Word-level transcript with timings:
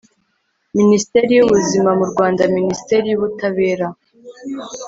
minisiteri 0.79 1.31
y'ubuzima 1.37 1.89
mu 1.99 2.05
rwanda 2.11 2.41
minisiteri 2.55 3.05
y'ubutabera 3.09 3.87